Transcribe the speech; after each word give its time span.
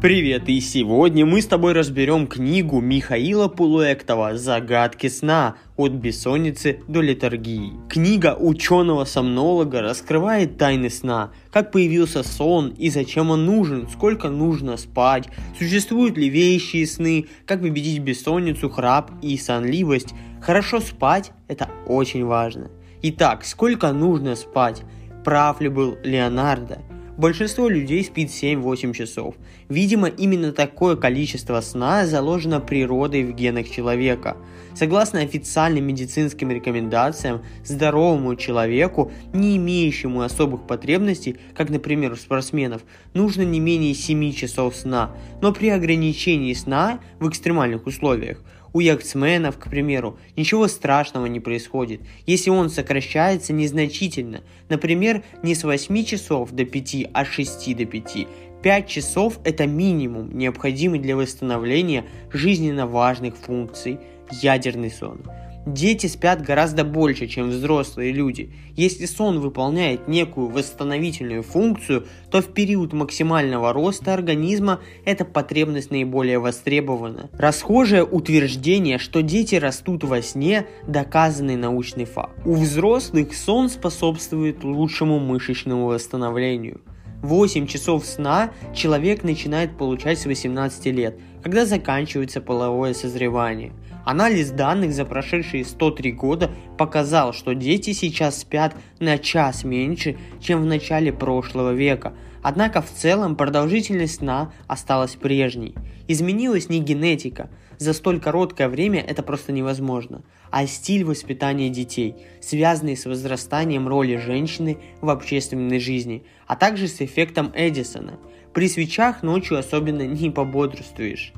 Привет, 0.00 0.48
и 0.48 0.60
сегодня 0.60 1.26
мы 1.26 1.42
с 1.42 1.46
тобой 1.46 1.72
разберем 1.72 2.28
книгу 2.28 2.80
Михаила 2.80 3.48
Пулуэктова 3.48 4.36
«Загадки 4.36 5.08
сна. 5.08 5.56
От 5.76 5.90
бессонницы 5.90 6.82
до 6.86 7.00
литургии». 7.00 7.72
Книга 7.88 8.36
ученого-сомнолога 8.38 9.80
раскрывает 9.80 10.56
тайны 10.56 10.88
сна, 10.88 11.32
как 11.50 11.72
появился 11.72 12.22
сон 12.22 12.68
и 12.78 12.90
зачем 12.90 13.30
он 13.30 13.44
нужен, 13.44 13.88
сколько 13.88 14.28
нужно 14.28 14.76
спать, 14.76 15.30
существуют 15.58 16.16
ли 16.16 16.28
вещи 16.28 16.84
сны, 16.84 17.26
как 17.44 17.60
победить 17.60 17.98
бессонницу, 17.98 18.70
храп 18.70 19.10
и 19.20 19.36
сонливость. 19.36 20.14
Хорошо 20.40 20.78
спать– 20.78 21.32
это 21.48 21.68
очень 21.88 22.24
важно. 22.24 22.70
Итак, 23.02 23.44
сколько 23.44 23.90
нужно 23.92 24.36
спать? 24.36 24.84
Прав 25.24 25.60
ли 25.60 25.68
был 25.68 25.98
Леонардо? 26.04 26.82
Большинство 27.18 27.68
людей 27.68 28.04
спит 28.04 28.28
7-8 28.28 28.94
часов. 28.94 29.34
Видимо, 29.68 30.06
именно 30.06 30.52
такое 30.52 30.94
количество 30.94 31.60
сна 31.60 32.06
заложено 32.06 32.60
природой 32.60 33.24
в 33.24 33.34
генах 33.34 33.68
человека. 33.68 34.36
Согласно 34.76 35.18
официальным 35.18 35.84
медицинским 35.84 36.52
рекомендациям, 36.52 37.42
здоровому 37.64 38.36
человеку, 38.36 39.10
не 39.32 39.56
имеющему 39.56 40.20
особых 40.20 40.68
потребностей, 40.68 41.38
как, 41.56 41.70
например, 41.70 42.12
у 42.12 42.16
спортсменов, 42.16 42.82
нужно 43.14 43.42
не 43.42 43.58
менее 43.58 43.94
7 43.94 44.32
часов 44.32 44.76
сна. 44.76 45.10
Но 45.42 45.52
при 45.52 45.70
ограничении 45.70 46.54
сна 46.54 47.00
в 47.18 47.28
экстремальных 47.28 47.88
условиях– 47.88 48.44
у 48.72 48.80
яхтсменов, 48.80 49.58
к 49.58 49.68
примеру, 49.70 50.18
ничего 50.36 50.68
страшного 50.68 51.26
не 51.26 51.40
происходит, 51.40 52.00
если 52.26 52.50
он 52.50 52.70
сокращается 52.70 53.52
незначительно, 53.52 54.42
например, 54.68 55.22
не 55.42 55.54
с 55.54 55.64
8 55.64 56.04
часов 56.04 56.52
до 56.52 56.64
5, 56.64 57.08
а 57.12 57.24
с 57.24 57.28
6 57.28 57.76
до 57.76 57.84
5. 57.84 58.26
5 58.62 58.88
часов– 58.88 59.38
это 59.44 59.66
минимум, 59.66 60.36
необходимый 60.36 60.98
для 60.98 61.16
восстановления 61.16 62.04
жизненно 62.32 62.86
важных 62.86 63.36
функций 63.36 63.98
ядерный 64.30 64.90
сон. 64.90 65.22
Дети 65.68 66.06
спят 66.06 66.40
гораздо 66.40 66.82
больше, 66.82 67.26
чем 67.26 67.50
взрослые 67.50 68.10
люди. 68.10 68.54
Если 68.74 69.04
сон 69.04 69.38
выполняет 69.38 70.08
некую 70.08 70.48
восстановительную 70.48 71.42
функцию, 71.42 72.06
то 72.30 72.40
в 72.40 72.46
период 72.46 72.94
максимального 72.94 73.74
роста 73.74 74.14
организма 74.14 74.80
эта 75.04 75.26
потребность 75.26 75.90
наиболее 75.90 76.38
востребована. 76.38 77.28
Расхожее 77.34 78.02
утверждение, 78.02 78.96
что 78.96 79.20
дети 79.20 79.56
растут 79.56 80.04
во 80.04 80.22
сне, 80.22 80.66
доказанный 80.86 81.56
научный 81.56 82.06
факт. 82.06 82.32
У 82.46 82.54
взрослых 82.54 83.34
сон 83.34 83.68
способствует 83.68 84.64
лучшему 84.64 85.18
мышечному 85.18 85.84
восстановлению. 85.84 86.80
8 87.22 87.66
часов 87.66 88.06
сна 88.06 88.52
человек 88.74 89.24
начинает 89.24 89.76
получать 89.76 90.18
с 90.20 90.26
18 90.26 90.86
лет, 90.86 91.18
когда 91.48 91.64
заканчивается 91.64 92.42
половое 92.42 92.92
созревание– 92.92 93.72
Анализ 94.08 94.50
данных 94.52 94.94
за 94.94 95.04
прошедшие 95.04 95.66
103 95.66 96.12
года 96.12 96.50
показал, 96.78 97.34
что 97.34 97.54
дети 97.54 97.92
сейчас 97.92 98.38
спят 98.38 98.74
на 99.00 99.18
час 99.18 99.64
меньше, 99.64 100.16
чем 100.40 100.62
в 100.62 100.64
начале 100.64 101.12
прошлого 101.12 101.74
века. 101.74 102.14
Однако 102.42 102.80
в 102.80 102.90
целом 102.90 103.36
продолжительность 103.36 104.14
сна 104.14 104.50
осталась 104.66 105.14
прежней. 105.14 105.74
Изменилась 106.06 106.70
не 106.70 106.80
генетика, 106.80 107.50
за 107.78 107.92
столь 107.92 108.20
короткое 108.20 108.68
время 108.68 109.00
это 109.00 109.22
просто 109.22 109.52
невозможно, 109.52 110.22
а 110.50 110.66
стиль 110.66 111.04
воспитания 111.04 111.70
детей, 111.70 112.16
связанный 112.40 112.96
с 112.96 113.06
возрастанием 113.06 113.88
роли 113.88 114.16
женщины 114.16 114.78
в 115.00 115.10
общественной 115.10 115.78
жизни, 115.78 116.24
а 116.46 116.56
также 116.56 116.88
с 116.88 117.00
эффектом 117.00 117.52
Эдисона. 117.54 118.18
При 118.52 118.68
свечах 118.68 119.22
ночью 119.22 119.58
особенно 119.58 120.02
не 120.02 120.30
пободрствуешь. 120.30 121.32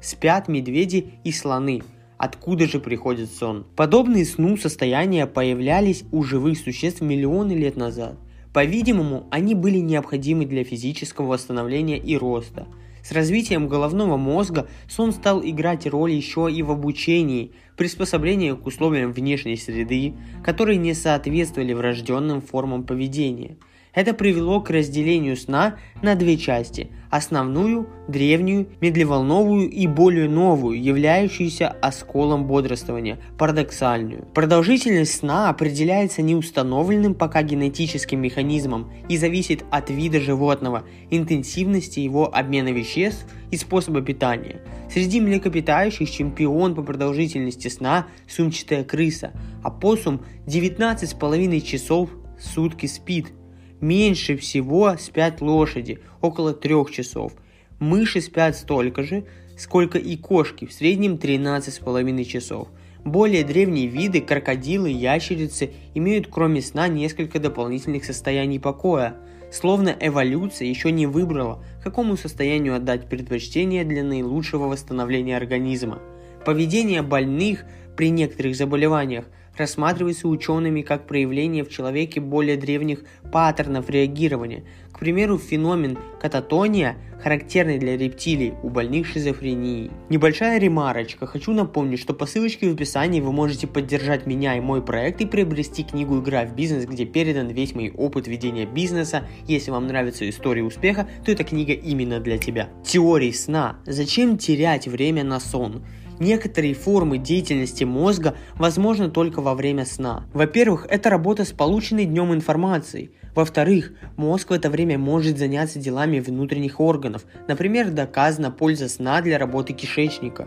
Спят 0.00 0.48
медведи 0.48 1.14
и 1.24 1.32
слоны– 1.32 1.82
Откуда 2.22 2.66
же 2.66 2.80
приходит 2.80 3.30
сон? 3.30 3.64
Подобные 3.76 4.26
сну 4.26 4.58
состояния 4.58 5.26
появлялись 5.26 6.04
у 6.12 6.22
живых 6.22 6.58
существ 6.58 7.00
миллионы 7.00 7.52
лет 7.52 7.76
назад. 7.76 8.18
По-видимому, 8.52 9.26
они 9.30 9.54
были 9.54 9.78
необходимы 9.78 10.44
для 10.44 10.62
физического 10.62 11.28
восстановления 11.28 11.96
и 11.96 12.18
роста. 12.18 12.66
С 13.02 13.12
развитием 13.12 13.68
головного 13.68 14.16
мозга 14.16 14.68
сон 14.88 15.12
стал 15.12 15.42
играть 15.42 15.86
роль 15.86 16.12
еще 16.12 16.50
и 16.50 16.62
в 16.62 16.70
обучении, 16.70 17.52
приспособлении 17.76 18.52
к 18.52 18.66
условиям 18.66 19.12
внешней 19.12 19.56
среды, 19.56 20.14
которые 20.44 20.78
не 20.78 20.94
соответствовали 20.94 21.72
врожденным 21.72 22.40
формам 22.40 22.84
поведения– 22.84 23.56
это 23.94 24.14
привело 24.14 24.60
к 24.60 24.70
разделению 24.70 25.36
сна 25.36 25.76
на 26.02 26.14
две 26.14 26.36
части– 26.36 26.90
основную, 27.10 27.88
древнюю, 28.06 28.68
медлеволновую 28.80 29.68
и 29.68 29.86
более 29.88 30.28
новую, 30.28 30.80
являющуюся 30.80 31.68
осколом 31.68 32.46
бодрствования, 32.46 33.18
парадоксальную. 33.36 34.26
Продолжительность 34.32 35.16
сна 35.16 35.48
определяется 35.48 36.22
неустановленным 36.22 37.14
пока 37.14 37.42
генетическим 37.42 38.20
механизмом 38.20 38.92
и 39.08 39.16
зависит 39.16 39.64
от 39.70 39.90
вида 39.90 40.20
животного, 40.20 40.84
интенсивности 41.10 41.98
его 41.98 42.32
обмена 42.32 42.68
веществ 42.68 43.26
и 43.50 43.56
способа 43.56 44.00
питания. 44.02 44.60
Среди 44.88 45.20
млекопитающих 45.20 46.08
чемпион 46.08 46.76
по 46.76 46.82
продолжительности 46.82 47.68
сна– 47.68 48.06
сумчатая 48.28 48.84
крыса, 48.84 49.32
а 49.64 49.70
посум 49.70 50.22
19,5 50.46 51.60
часов 51.60 52.10
сутки 52.38 52.86
спит– 52.86 53.32
Меньше 53.80 54.36
всего 54.36 54.96
спят 54.98 55.40
лошади, 55.40 56.00
около 56.20 56.52
трех 56.52 56.90
часов. 56.90 57.32
Мыши 57.78 58.20
спят 58.20 58.56
столько 58.56 59.02
же, 59.02 59.24
сколько 59.56 59.96
и 59.98 60.16
кошки, 60.16 60.66
в 60.66 60.72
среднем 60.72 61.14
13,5 61.14 62.24
часов. 62.24 62.68
Более 63.04 63.42
древние 63.42 63.86
виды, 63.86 64.20
крокодилы, 64.20 64.90
ящерицы, 64.90 65.70
имеют 65.94 66.26
кроме 66.26 66.60
сна 66.60 66.88
несколько 66.88 67.38
дополнительных 67.38 68.04
состояний 68.04 68.60
покоя. 68.60 69.16
Словно 69.50 69.96
эволюция 69.98 70.68
еще 70.68 70.92
не 70.92 71.06
выбрала, 71.06 71.64
какому 71.82 72.18
состоянию 72.18 72.76
отдать 72.76 73.08
предпочтение 73.08 73.84
для 73.84 74.04
наилучшего 74.04 74.66
восстановления 74.66 75.36
организма. 75.36 76.00
Поведение 76.44 77.00
больных 77.00 77.64
при 77.96 78.10
некоторых 78.10 78.54
заболеваниях– 78.54 79.24
рассматривается 79.60 80.26
учеными 80.26 80.82
как 80.82 81.06
проявление 81.06 81.64
в 81.64 81.68
человеке 81.68 82.20
более 82.20 82.56
древних 82.56 83.04
паттернов 83.30 83.88
реагирования. 83.88 84.64
К 84.92 84.98
примеру, 84.98 85.38
феномен 85.38 85.98
кататония, 86.20 86.96
характерный 87.22 87.78
для 87.78 87.96
рептилий 87.96 88.54
у 88.62 88.70
больных 88.70 89.06
шизофренией. 89.06 89.90
Небольшая 90.08 90.58
ремарочка. 90.58 91.26
Хочу 91.26 91.52
напомнить, 91.52 92.00
что 92.00 92.12
по 92.12 92.26
ссылочке 92.26 92.68
в 92.68 92.74
описании 92.74 93.20
вы 93.20 93.32
можете 93.32 93.66
поддержать 93.66 94.26
меня 94.26 94.56
и 94.56 94.60
мой 94.60 94.82
проект 94.82 95.20
и 95.20 95.26
приобрести 95.26 95.84
книгу 95.84 96.18
«Игра 96.18 96.44
в 96.44 96.54
бизнес», 96.54 96.86
где 96.86 97.04
передан 97.04 97.48
весь 97.48 97.74
мой 97.74 97.92
опыт 97.96 98.26
ведения 98.26 98.66
бизнеса. 98.66 99.28
Если 99.46 99.70
вам 99.70 99.86
нравится 99.86 100.28
история 100.28 100.64
успеха, 100.64 101.08
то 101.24 101.30
эта 101.30 101.44
книга 101.44 101.72
именно 101.72 102.18
для 102.20 102.38
тебя. 102.38 102.68
Теории 102.84 103.32
сна. 103.32 103.78
Зачем 103.86 104.38
терять 104.38 104.88
время 104.88 105.22
на 105.22 105.38
сон? 105.38 105.84
Некоторые 106.20 106.74
формы 106.74 107.16
деятельности 107.16 107.84
мозга 107.84 108.36
возможны 108.54 109.10
только 109.10 109.40
во 109.40 109.54
время 109.54 109.86
сна. 109.86 110.26
Во-первых, 110.34 110.86
это 110.90 111.08
работа 111.08 111.46
с 111.46 111.52
полученной 111.52 112.04
днем 112.04 112.34
информацией. 112.34 113.10
Во-вторых, 113.34 113.92
мозг 114.18 114.50
в 114.50 114.52
это 114.52 114.68
время 114.68 114.98
может 114.98 115.38
заняться 115.38 115.78
делами 115.78 116.20
внутренних 116.20 116.78
органов. 116.78 117.24
Например, 117.48 117.90
доказана 117.90 118.50
польза 118.50 118.90
сна 118.90 119.22
для 119.22 119.38
работы 119.38 119.72
кишечника. 119.72 120.46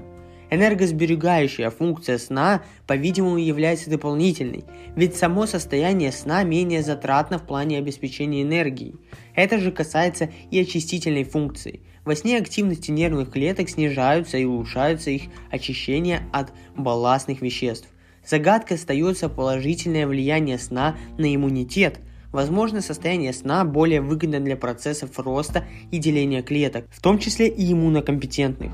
Энергосберегающая 0.53 1.71
функция 1.71 2.19
сна, 2.19 2.61
по-видимому, 2.85 3.37
является 3.37 3.89
дополнительной, 3.89 4.65
ведь 4.95 5.15
само 5.15 5.47
состояние 5.47 6.11
сна 6.11 6.43
менее 6.43 6.83
затратно 6.83 7.39
в 7.39 7.43
плане 7.43 7.79
обеспечения 7.79 8.43
энергией. 8.43 8.95
Это 9.33 9.57
же 9.57 9.71
касается 9.71 10.29
и 10.51 10.59
очистительной 10.59 11.23
функции– 11.23 11.79
во 12.05 12.15
сне 12.15 12.37
активности 12.37 12.91
нервных 12.91 13.31
клеток 13.31 13.69
снижаются 13.69 14.37
и 14.37 14.43
улучшается 14.43 15.09
их 15.09 15.23
очищение 15.49 16.27
от 16.33 16.51
балластных 16.75 17.41
веществ. 17.41 17.87
Загадкой 18.25 18.75
остается 18.75 19.29
положительное 19.29 20.05
влияние 20.05 20.57
сна 20.57 20.97
на 21.17 21.33
иммунитет. 21.33 21.99
Возможно, 22.33 22.81
состояние 22.81 23.31
сна 23.31 23.63
более 23.63 24.01
выгодно 24.01 24.41
для 24.41 24.57
процессов 24.57 25.17
роста 25.17 25.65
и 25.91 25.97
деления 25.97 26.41
клеток, 26.41 26.85
в 26.91 27.01
том 27.01 27.19
числе 27.19 27.47
и 27.47 27.71
иммунокомпетентных. 27.71 28.73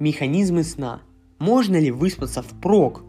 Механизмы 0.00 0.64
сна. 0.64 1.02
Можно 1.38 1.78
ли 1.78 1.90
выспаться 1.90 2.40
впрок? 2.40 3.04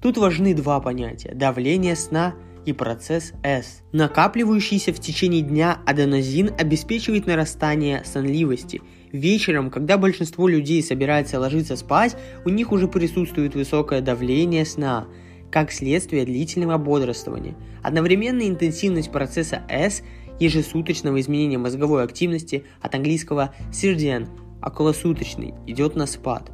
Тут 0.00 0.16
важны 0.16 0.54
два 0.54 0.78
понятия– 0.78 1.32
давление 1.34 1.96
сна 1.96 2.36
и 2.64 2.72
процесс 2.72 3.32
S. 3.42 3.82
Накапливающийся 3.90 4.92
в 4.92 5.00
течение 5.00 5.42
дня 5.42 5.80
аденозин 5.86 6.52
обеспечивает 6.56 7.26
нарастание 7.26 8.04
сонливости. 8.04 8.80
Вечером, 9.10 9.72
когда 9.72 9.98
большинство 9.98 10.46
людей 10.46 10.84
собирается 10.84 11.40
ложиться 11.40 11.74
спать, 11.74 12.16
у 12.44 12.48
них 12.48 12.70
уже 12.70 12.86
присутствует 12.86 13.56
высокое 13.56 14.00
давление 14.00 14.64
сна, 14.64 15.08
как 15.50 15.72
следствие 15.72 16.24
длительного 16.24 16.78
бодрствования. 16.78 17.56
Одновременная 17.82 18.46
интенсивность 18.46 19.10
процесса 19.10 19.64
S 19.68 20.04
ежесуточного 20.38 21.18
изменения 21.20 21.58
мозговой 21.58 22.04
активности 22.04 22.62
от 22.80 22.94
английского 22.94 23.52
circadian 23.72 24.28
околосуточный 24.66 25.54
идет 25.66 25.96
на 25.96 26.06
спад. 26.06 26.50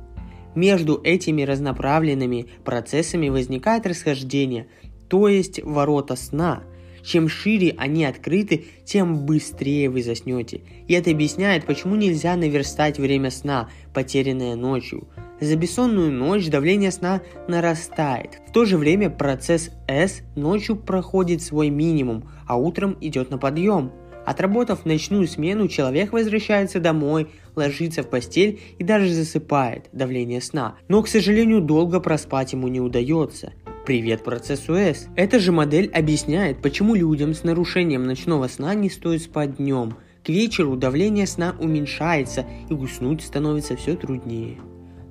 Между 0.54 1.00
этими 1.02 1.42
разноправленными 1.42 2.46
процессами 2.64 3.30
возникает 3.30 3.86
расхождение, 3.86 4.66
то 5.08 5.28
есть 5.28 5.62
ворота 5.62 6.14
сна. 6.16 6.62
Чем 7.02 7.28
шире 7.28 7.74
они 7.78 8.04
открыты, 8.04 8.66
тем 8.84 9.26
быстрее 9.26 9.90
вы 9.90 10.02
заснете. 10.02 10.60
И 10.86 10.94
это 10.94 11.10
объясняет, 11.10 11.66
почему 11.66 11.96
нельзя 11.96 12.36
наверстать 12.36 12.98
время 12.98 13.30
сна, 13.30 13.70
потерянное 13.92 14.54
ночью. 14.54 15.08
За 15.40 15.56
бессонную 15.56 16.12
ночь 16.12 16.48
давление 16.48 16.92
сна 16.92 17.22
нарастает. 17.48 18.40
В 18.48 18.52
то 18.52 18.64
же 18.64 18.78
время 18.78 19.10
процесс 19.10 19.70
S 19.88 20.22
ночью 20.36 20.76
проходит 20.76 21.42
свой 21.42 21.70
минимум, 21.70 22.28
а 22.46 22.56
утром 22.56 22.96
идет 23.00 23.30
на 23.30 23.38
подъем. 23.38 23.90
Отработав 24.24 24.84
ночную 24.84 25.26
смену, 25.26 25.69
человек 25.69 26.12
возвращается 26.12 26.80
домой, 26.80 27.28
ложится 27.56 28.02
в 28.02 28.08
постель 28.08 28.60
и 28.78 28.84
даже 28.84 29.12
засыпает 29.12 29.88
давление 29.92 30.40
сна. 30.40 30.76
Но, 30.88 31.02
к 31.02 31.08
сожалению, 31.08 31.60
долго 31.60 32.00
проспать 32.00 32.52
ему 32.52 32.69
не 32.69 32.80
удается. 32.80 33.52
Привет 33.84 34.22
процессу 34.22 34.74
S. 34.74 35.08
Эта 35.16 35.40
же 35.40 35.50
модель 35.50 35.90
объясняет, 35.92 36.62
почему 36.62 36.94
людям 36.94 37.34
с 37.34 37.42
нарушением 37.42 38.04
ночного 38.04 38.46
сна 38.46 38.74
не 38.74 38.88
стоит 38.88 39.22
спать 39.22 39.56
днем. 39.56 39.96
К 40.24 40.28
вечеру 40.28 40.76
давление 40.76 41.26
сна 41.26 41.56
уменьшается 41.58 42.46
и 42.70 42.74
уснуть 42.74 43.22
становится 43.22 43.74
все 43.74 43.96
труднее. 43.96 44.58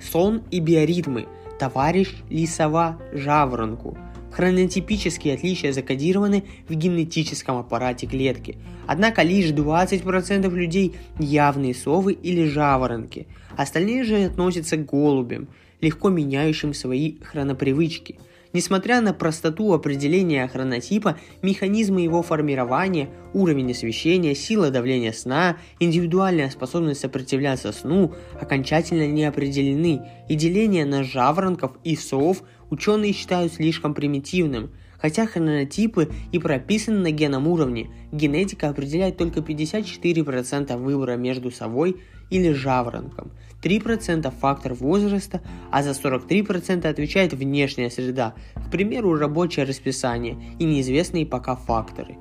Сон 0.02 0.44
и 0.52 0.62
биоритмы. 0.62 1.28
Товарищ 1.60 2.16
лисова 2.30 2.98
жаворонку. 3.12 3.98
Хронотипические 4.42 5.36
отличия 5.36 5.72
закодированы 5.72 6.46
в 6.68 6.74
генетическом 6.74 7.60
аппарате 7.60 8.08
клетки. 8.08 8.58
Однако 8.88 9.22
лишь 9.22 9.52
20% 9.52 10.50
людей 10.50 10.96
явные 11.20 11.76
совы 11.76 12.14
или 12.14 12.48
жаворонки. 12.48 13.28
Остальные 13.56 14.04
же 14.04 14.24
относятся 14.24 14.78
к 14.78 14.86
голубям, 14.88 15.48
легко 15.80 16.10
меняющим 16.10 16.74
свои 16.74 17.20
хронопривычки– 17.20 18.18
Несмотря 18.54 19.00
на 19.00 19.14
простоту 19.14 19.72
определения 19.72 20.46
хронотипа, 20.48 21.18
механизмы 21.42 22.02
его 22.02 22.22
формирования, 22.22 23.10
уровень 23.34 23.72
освещения, 23.72 24.36
сила 24.36 24.70
давления 24.70 25.14
сна, 25.14 25.58
индивидуальная 25.80 26.50
способность 26.50 27.00
сопротивляться 27.00 27.72
сну 27.72 28.14
окончательно 28.40 29.08
не 29.08 29.24
определены, 29.24 30.02
и 30.28 30.36
деление 30.36 30.86
на 30.86 31.04
жаворонков 31.04 31.72
и 31.86 31.96
сов 31.96 32.44
ученые 32.72 33.14
считают 33.14 33.54
слишком 33.54 33.94
примитивным. 33.94 34.72
Хотя 35.00 35.26
хронотипы 35.26 36.12
и 36.32 36.40
прописаны 36.40 37.00
на 37.00 37.12
генном 37.12 37.48
уровне, 37.48 37.90
генетика 38.12 38.70
определяет 38.70 39.18
только 39.18 39.40
54% 39.40 40.78
выбора 40.78 41.16
между 41.16 41.52
совой 41.52 41.98
или 42.30 42.52
жаворонком. 42.52 43.32
3% 43.64 44.32
фактор 44.40 44.74
возраста, 44.74 45.42
а 45.72 45.84
за 45.84 45.92
43% 45.92 46.88
отвечает 46.88 47.34
внешняя 47.34 47.90
среда, 47.90 48.36
к 48.56 48.72
примеру, 48.72 49.16
рабочее 49.16 49.66
расписание 49.66 50.38
и 50.60 50.66
неизвестные 50.66 51.26
пока 51.26 51.56
факторы. 51.56 52.18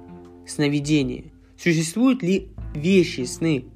Сновидение. 0.46 1.32
Существуют 1.58 2.22
ли 2.22 2.48
вещи 2.74 3.22
сны? 3.22 3.66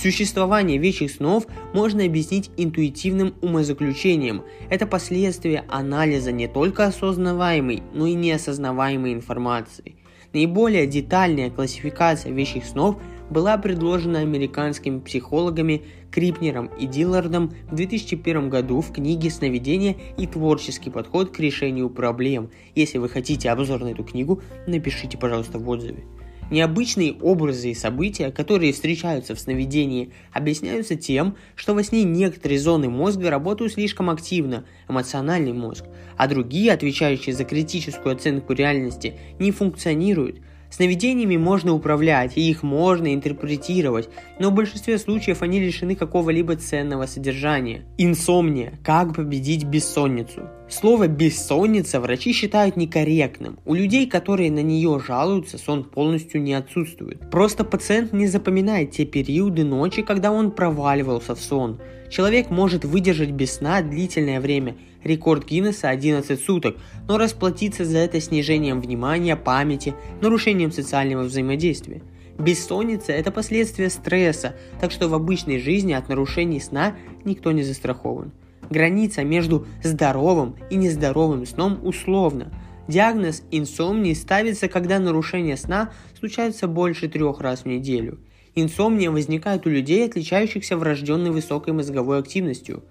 Существование 0.00 0.78
вещих 0.78 1.10
снов 1.10 1.48
можно 1.74 2.04
объяснить 2.04 2.50
интуитивным 2.56 3.34
умозаключением. 3.42 4.44
Это 4.70 4.86
последствие 4.86 5.64
анализа 5.68 6.30
не 6.30 6.46
только 6.46 6.86
осознаваемой, 6.86 7.82
но 7.92 8.06
и 8.06 8.14
неосознаваемой 8.14 9.12
информации. 9.12 9.96
Наиболее 10.32 10.86
детальная 10.86 11.50
классификация 11.50 12.30
вещих 12.30 12.64
снов 12.64 12.96
была 13.28 13.58
предложена 13.58 14.20
американскими 14.20 15.00
психологами 15.00 15.82
Крипнером 16.12 16.70
и 16.78 16.86
Диллардом 16.86 17.52
в 17.68 17.74
2001 17.74 18.50
году 18.50 18.80
в 18.80 18.92
книге 18.92 19.30
«Сновидение 19.30 19.96
и 20.16 20.28
творческий 20.28 20.90
подход 20.90 21.30
к 21.30 21.40
решению 21.40 21.90
проблем». 21.90 22.50
Если 22.76 22.98
вы 22.98 23.08
хотите 23.08 23.50
обзор 23.50 23.82
на 23.82 23.88
эту 23.88 24.04
книгу, 24.04 24.42
напишите, 24.68 25.18
пожалуйста, 25.18 25.58
в 25.58 25.68
отзыве. 25.68 26.04
Необычные 26.50 27.12
образы 27.12 27.72
и 27.72 27.74
события, 27.74 28.30
которые 28.30 28.72
встречаются 28.72 29.34
в 29.34 29.40
сновидении, 29.40 30.12
объясняются 30.32 30.96
тем, 30.96 31.36
что 31.54 31.74
во 31.74 31.82
сне 31.82 32.04
некоторые 32.04 32.58
зоны 32.58 32.88
мозга 32.88 33.28
работают 33.28 33.74
слишком 33.74 34.08
активно, 34.08 34.64
эмоциональный 34.88 35.52
мозг, 35.52 35.84
а 36.16 36.26
другие, 36.26 36.72
отвечающие 36.72 37.34
за 37.34 37.44
критическую 37.44 38.14
оценку 38.14 38.54
реальности, 38.54 39.18
не 39.38 39.52
функционируют, 39.52 40.40
Сновидениями 40.70 41.36
можно 41.36 41.74
управлять, 41.74 42.36
и 42.36 42.48
их 42.48 42.62
можно 42.62 43.14
интерпретировать, 43.14 44.08
но 44.38 44.50
в 44.50 44.54
большинстве 44.54 44.98
случаев 44.98 45.42
они 45.42 45.60
лишены 45.60 45.94
какого-либо 45.94 46.56
ценного 46.56 47.06
содержания. 47.06 47.86
Инсомния. 47.96 48.78
Как 48.84 49.14
победить 49.14 49.64
бессонницу? 49.64 50.48
Слово 50.68 51.08
«бессонница» 51.08 51.98
врачи 51.98 52.34
считают 52.34 52.76
некорректным. 52.76 53.58
У 53.64 53.72
людей, 53.72 54.06
которые 54.06 54.50
на 54.50 54.62
нее 54.62 55.00
жалуются, 55.04 55.56
сон 55.56 55.84
полностью 55.84 56.42
не 56.42 56.52
отсутствует. 56.52 57.30
Просто 57.30 57.64
пациент 57.64 58.12
не 58.12 58.26
запоминает 58.26 58.90
те 58.90 59.06
периоды 59.06 59.64
ночи, 59.64 60.02
когда 60.02 60.30
он 60.30 60.50
проваливался 60.50 61.34
в 61.34 61.40
сон. 61.40 61.80
Человек 62.10 62.50
может 62.50 62.84
выдержать 62.84 63.30
без 63.30 63.54
сна 63.54 63.80
длительное 63.80 64.40
время, 64.40 64.76
рекорд 65.04 65.46
Гиннесса 65.46 65.88
11 65.88 66.40
суток, 66.40 66.76
но 67.06 67.18
расплатиться 67.18 67.84
за 67.84 67.98
это 67.98 68.20
снижением 68.20 68.80
внимания, 68.80 69.36
памяти, 69.36 69.94
нарушением 70.20 70.72
социального 70.72 71.24
взаимодействия. 71.24 72.02
Бессонница– 72.38 73.12
это 73.14 73.32
последствие 73.32 73.90
стресса, 73.90 74.54
так 74.80 74.92
что 74.92 75.08
в 75.08 75.14
обычной 75.14 75.58
жизни 75.58 75.92
от 75.92 76.08
нарушений 76.08 76.60
сна 76.60 76.94
никто 77.24 77.50
не 77.50 77.64
застрахован. 77.64 78.32
Граница 78.70 79.24
между 79.24 79.66
здоровым 79.82 80.54
и 80.70 80.76
нездоровым 80.76 81.46
сном 81.46 81.80
условна. 81.82 82.52
Диагноз 82.86 83.42
инсомнии 83.50 84.14
ставится, 84.14 84.68
когда 84.68 84.98
нарушения 84.98 85.56
сна 85.56 85.90
случаются 86.18 86.68
больше 86.68 87.08
трех 87.08 87.40
раз 87.40 87.62
в 87.62 87.66
неделю. 87.66 88.18
Инсомния 88.54 89.10
возникает 89.10 89.66
у 89.66 89.70
людей, 89.70 90.06
отличающихся 90.06 90.76
врожденной 90.76 91.30
высокой 91.30 91.72
мозговой 91.72 92.18
активностью. 92.18 92.82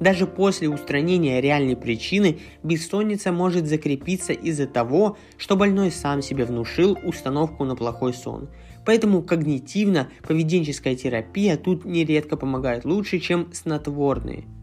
Даже 0.00 0.26
после 0.26 0.68
устранения 0.68 1.40
реальной 1.40 1.76
причины 1.76 2.38
бессонница 2.62 3.32
может 3.32 3.66
закрепиться 3.66 4.32
из-за 4.32 4.66
того, 4.66 5.16
что 5.38 5.56
больной 5.56 5.90
сам 5.90 6.20
себе 6.20 6.44
внушил 6.44 6.98
установку 7.02 7.64
на 7.64 7.76
плохой 7.76 8.12
сон. 8.12 8.48
Поэтому 8.84 9.22
когнитивно-поведенческая 9.22 10.94
терапия 10.96 11.56
тут 11.56 11.84
нередко 11.84 12.36
помогает 12.36 12.84
лучше, 12.84 13.18
чем 13.18 13.52
снотворные– 13.52 14.44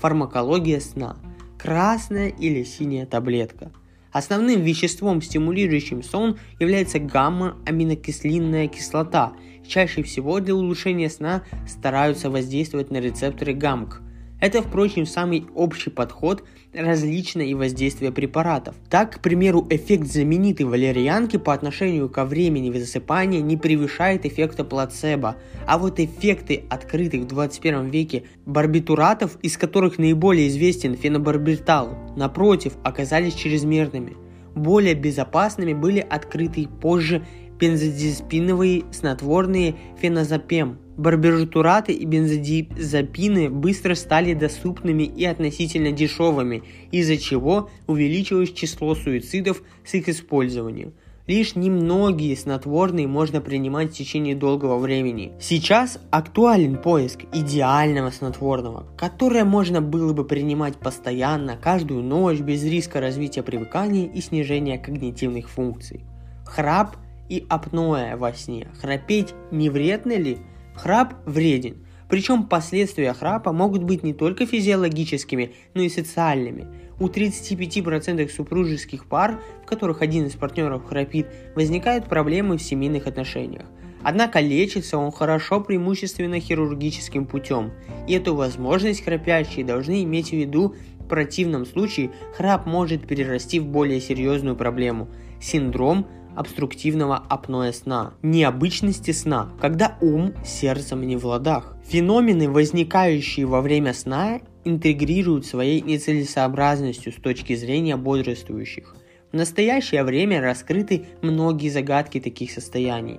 Фармакология 0.00 0.78
сна. 0.78 1.16
Красная 1.58 2.28
или 2.28 2.62
синяя 2.62 3.04
таблетка. 3.04 3.72
Основным 4.12 4.62
веществом, 4.62 5.20
стимулирующим 5.20 6.04
сон, 6.04 6.38
является 6.60 7.00
гамма-аминокислинная 7.00 8.68
кислота. 8.68 9.32
Чаще 9.66 10.02
всего 10.04 10.38
для 10.38 10.54
улучшения 10.54 11.10
сна 11.10 11.42
стараются 11.66 12.30
воздействовать 12.30 12.90
на 12.90 12.98
рецепторы 12.98 13.54
ГАМК– 13.54 14.02
это, 14.40 14.62
впрочем, 14.62 15.04
самый 15.04 15.46
общий 15.54 15.90
подход 15.90 16.44
различное 16.72 17.46
и 17.46 17.54
воздействие 17.54 18.12
препаратов. 18.12 18.76
Так, 18.88 19.16
к 19.16 19.20
примеру, 19.20 19.66
эффект 19.70 20.06
знаменитой 20.06 20.66
валерьянки 20.66 21.36
по 21.36 21.52
отношению 21.52 22.08
ко 22.08 22.24
времени 22.24 22.76
засыпания 22.78 23.40
не 23.40 23.56
превышает 23.56 24.26
эффекта 24.26 24.64
плацебо, 24.64 25.36
а 25.66 25.78
вот 25.78 25.98
эффекты 25.98 26.64
открытых 26.68 27.22
в 27.22 27.26
21 27.26 27.90
веке 27.90 28.24
барбитуратов, 28.46 29.38
из 29.42 29.56
которых 29.56 29.98
наиболее 29.98 30.48
известен 30.48 30.94
фенобарбитал, 30.94 31.96
напротив, 32.16 32.74
оказались 32.84 33.34
чрезмерными. 33.34 34.16
Более 34.54 34.94
безопасными 34.94 35.72
были 35.72 36.00
открыты 36.00 36.68
позже 36.80 37.24
бензодиазепиновые 37.58 38.84
снотворные 38.92 39.74
феназепам– 40.00 40.78
Барбитураты 40.98 41.92
и 41.92 42.04
бензодиазепины 42.04 43.50
быстро 43.50 43.94
стали 43.94 44.34
доступными 44.34 45.04
и 45.04 45.24
относительно 45.24 45.92
дешевыми, 45.92 46.64
из-за 46.90 47.16
чего 47.16 47.70
увеличилось 47.86 48.52
число 48.52 48.96
суицидов 48.96 49.62
с 49.84 49.94
их 49.94 50.08
использованием. 50.08 50.94
Лишь 51.28 51.54
немногие 51.54 52.36
снотворные 52.36 53.06
можно 53.06 53.40
принимать 53.40 53.92
в 53.92 53.96
течение 53.96 54.34
долгого 54.34 54.78
времени. 54.78 55.34
Сейчас 55.40 56.00
актуален 56.10 56.78
поиск 56.78 57.20
идеального 57.32 58.10
снотворного, 58.10 58.86
которое 58.96 59.44
можно 59.44 59.80
было 59.80 60.12
бы 60.12 60.24
принимать 60.24 60.78
постоянно, 60.78 61.56
каждую 61.56 62.02
ночь, 62.02 62.40
без 62.40 62.64
риска 62.64 63.00
развития 63.00 63.44
привыкания 63.44 64.06
и 64.06 64.20
снижения 64.20 64.78
когнитивных 64.78 65.48
функций. 65.48 66.00
Храп 66.44 66.96
и 67.28 67.44
апноэ 67.48 68.16
во 68.16 68.32
сне. 68.32 68.68
Храпеть 68.80 69.34
не 69.50 69.70
вредно 69.70 70.16
ли? 70.16 70.38
Храп 70.74 71.14
вреден, 71.26 71.76
причем 72.08 72.44
последствия 72.44 73.12
храпа 73.12 73.52
могут 73.52 73.82
быть 73.82 74.02
не 74.02 74.14
только 74.14 74.46
физиологическими, 74.46 75.54
но 75.74 75.82
и 75.82 75.88
социальными. 75.88 76.66
У 76.98 77.08
35% 77.08 78.28
супружеских 78.28 79.06
пар, 79.06 79.40
в 79.62 79.66
которых 79.66 80.02
один 80.02 80.26
из 80.26 80.34
партнеров 80.34 80.86
храпит, 80.86 81.26
возникают 81.54 82.06
проблемы 82.06 82.56
в 82.56 82.62
семейных 82.62 83.06
отношениях. 83.06 83.66
Однако 84.02 84.40
лечится 84.40 84.96
он 84.96 85.10
хорошо 85.12 85.60
преимущественно 85.60 86.40
хирургическим 86.40 87.26
путем, 87.26 87.72
и 88.06 88.14
эту 88.14 88.34
возможность 88.34 89.04
храпящие 89.04 89.64
должны 89.64 90.02
иметь 90.04 90.30
в 90.30 90.34
виду 90.34 90.74
в 91.00 91.08
противном 91.08 91.66
случае 91.66 92.12
храп 92.36 92.64
может 92.64 93.06
перерасти 93.06 93.58
в 93.60 93.66
более 93.66 94.00
серьезную 94.00 94.56
проблему– 94.56 95.08
синдром 95.40 96.06
обструктивного 96.38 97.16
апноэ 97.28 97.72
сна, 97.72 98.14
необычности 98.22 99.10
сна, 99.10 99.50
когда 99.60 99.98
ум 100.00 100.34
сердцем 100.44 101.02
не 101.02 101.16
в 101.16 101.26
ладах. 101.26 101.76
Феномены, 101.88 102.48
возникающие 102.48 103.44
во 103.44 103.60
время 103.60 103.92
сна, 103.92 104.40
интегрируют 104.64 105.46
своей 105.46 105.80
нецелесообразностью 105.80 107.12
с 107.12 107.16
точки 107.16 107.56
зрения 107.56 107.96
бодрствующих. 107.96 108.94
В 109.32 109.36
настоящее 109.36 110.04
время 110.04 110.40
раскрыты 110.40 111.06
многие 111.22 111.70
загадки 111.70 112.20
таких 112.20 112.52
состояний. 112.52 113.18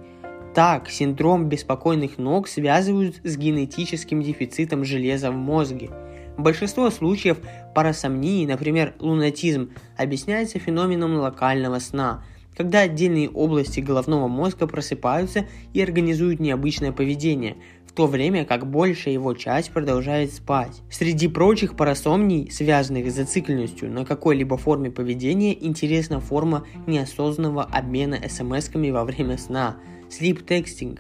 Так, 0.56 0.90
синдром 0.90 1.50
беспокойных 1.50 2.18
ног 2.18 2.48
связывают 2.48 3.18
с 3.26 3.36
генетическим 3.36 4.22
дефицитом 4.22 4.86
железа 4.86 5.30
в 5.32 5.36
мозге. 5.36 5.90
Большинство 6.38 6.90
случаев 6.90 7.38
парасомнии, 7.76 8.46
например, 8.46 8.94
лунатизм, 9.00 9.72
объясняется 9.98 10.58
феноменом 10.58 11.16
локального 11.16 11.80
сна– 11.80 12.24
когда 12.60 12.82
отдельные 12.82 13.30
области 13.30 13.80
головного 13.80 14.28
мозга 14.28 14.68
просыпаются 14.68 15.46
и 15.72 15.82
организуют 15.82 16.42
необычное 16.42 16.92
поведение, 16.92 17.56
в 17.86 17.94
то 17.94 18.06
время 18.06 18.44
как 18.44 18.70
большая 18.70 19.14
его 19.14 19.34
часть 19.34 19.72
продолжает 19.72 20.34
спать. 20.34 20.82
Среди 20.92 21.30
прочих 21.30 21.78
парасомний, 21.78 22.52
связанных 22.52 23.10
с 23.10 23.16
зацикленностью 23.16 23.90
на 23.90 24.04
какой-либо 24.04 24.58
форме 24.58 24.92
поведения, 24.92 25.54
интересна 25.66 26.20
форма 26.20 26.66
неосознанного 26.86 27.64
обмена 27.64 28.20
смс-ками 28.28 28.90
во 28.90 29.06
время 29.06 29.38
сна– 29.38 29.78
sleep 30.10 30.46
texting. 30.46 31.00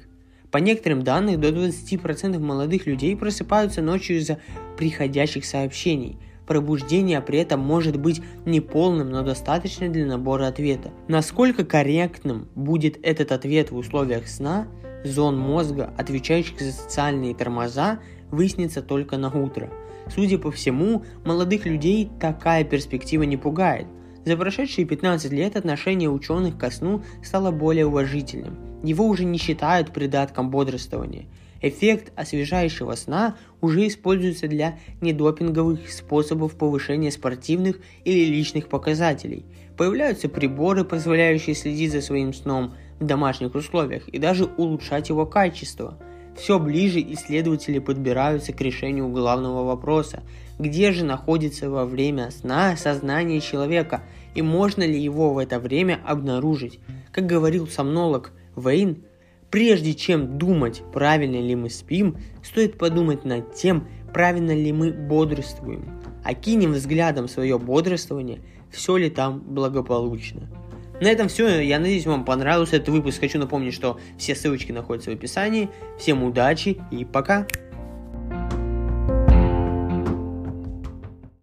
По 0.52 0.60
некоторым 0.60 1.04
данным, 1.04 1.42
до 1.42 1.50
20% 1.50 2.40
молодых 2.40 2.86
людей 2.86 3.18
просыпаются 3.18 3.82
ночью 3.82 4.20
из-за 4.20 4.40
приходящих 4.78 5.44
сообщений– 5.44 6.18
пробуждение 6.50 7.22
при 7.22 7.38
этом 7.40 7.60
может 7.60 7.98
быть 7.98 8.22
неполным, 8.46 9.12
но 9.12 9.22
достаточным 9.22 9.94
для 9.94 10.08
набора 10.08 10.48
ответа. 10.48 10.92
Насколько 11.08 11.64
корректным 11.64 12.50
будет 12.56 13.00
этот 13.04 13.32
ответ 13.32 13.70
в 13.70 13.78
условиях 13.78 14.28
сна, 14.28 14.68
зон 15.06 15.38
мозга, 15.38 15.94
отвечающих 15.96 16.60
за 16.60 16.72
социальные 16.72 17.36
тормоза, 17.36 18.00
выяснится 18.32 18.82
только 18.82 19.18
на 19.18 19.30
утро. 19.30 19.70
Судя 20.14 20.40
по 20.40 20.52
всему, 20.52 21.06
молодых 21.24 21.68
людей 21.68 22.10
такая 22.20 22.64
перспектива 22.64 23.24
не 23.24 23.38
пугает. 23.38 23.86
За 24.26 24.36
прошедшие 24.36 24.86
15 24.86 25.32
лет 25.32 25.56
отношение 25.56 26.10
ученых 26.10 26.58
ко 26.58 26.72
сну 26.72 27.04
стало 27.24 27.52
более 27.52 27.86
уважительным. 27.86 28.58
Его 28.84 29.06
уже 29.06 29.24
не 29.24 29.38
считают 29.38 29.94
придатком 29.94 30.50
бодрствования– 30.50 31.28
Эффект 31.62 32.14
освежающего 32.16 32.96
сна 32.96 33.36
уже 33.62 33.88
используется 33.88 34.48
для 34.48 34.80
недопинговых 35.02 35.92
способов 35.92 36.56
повышения 36.56 37.12
спортивных 37.12 37.80
или 38.06 38.26
личных 38.34 38.68
показателей. 38.70 39.46
Появляются 39.78 40.30
приборы, 40.30 40.86
позволяющие 40.86 41.56
следить 41.56 41.92
за 41.92 42.02
своим 42.02 42.34
сном 42.34 42.76
в 43.00 43.06
домашних 43.06 43.56
условиях 43.56 44.08
и 44.08 44.20
даже 44.20 44.46
улучшать 44.46 45.10
его 45.10 45.26
качество. 45.26 45.98
Все 46.38 46.58
ближе 46.58 47.02
исследователи 47.02 47.80
подбираются 47.80 48.54
к 48.54 48.62
решению 48.62 49.10
главного 49.10 49.66
вопроса, 49.66 50.24
где 50.58 50.94
же 50.94 51.04
находится 51.04 51.70
во 51.70 51.86
время 51.86 52.32
сна 52.32 52.78
сознание 52.78 53.42
человека 53.42 54.04
и 54.36 54.42
можно 54.42 54.84
ли 54.84 54.98
его 54.98 55.34
в 55.34 55.38
это 55.38 55.60
время 55.60 56.00
обнаружить. 56.06 56.80
Как 57.12 57.26
говорил 57.26 57.68
сомнолог 57.68 58.32
Вейн, 58.56 59.04
Прежде 59.52 59.94
чем 59.94 60.38
думать, 60.38 60.84
правильно 60.94 61.42
ли 61.42 61.56
мы 61.56 61.70
спим, 61.70 62.18
стоит 62.44 62.78
подумать 62.78 63.26
над 63.26 63.54
тем, 63.56 63.88
правильно 64.14 64.56
ли 64.56 64.72
мы 64.72 64.92
бодрствуем. 64.92 65.86
Окинем 66.24 66.74
взглядом 66.74 67.28
свое 67.28 67.58
бодрствование, 67.58 68.42
все 68.72 68.98
ли 68.98 69.10
там 69.10 69.40
благополучно. 69.40 70.48
На 71.02 71.08
этом 71.08 71.30
все. 71.30 71.62
Я 71.62 71.80
надеюсь, 71.80 72.06
вам 72.06 72.26
понравился 72.26 72.76
этот 72.76 72.90
выпуск. 72.90 73.22
Хочу 73.22 73.40
напомнить, 73.40 73.74
что 73.74 74.00
все 74.18 74.36
ссылочки 74.36 74.72
находятся 74.72 75.12
в 75.12 75.14
описании. 75.14 75.70
Всем 75.98 76.24
удачи 76.24 76.78
и 76.92 77.06
пока! 77.06 77.48